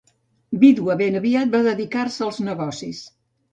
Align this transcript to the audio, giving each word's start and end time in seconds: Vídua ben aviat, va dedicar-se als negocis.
Vídua 0.63 0.95
ben 1.01 1.19
aviat, 1.19 1.53
va 1.57 1.63
dedicar-se 1.69 2.25
als 2.31 2.43
negocis. 2.51 3.07